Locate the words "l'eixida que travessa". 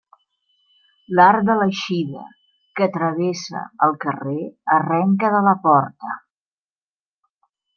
1.59-3.61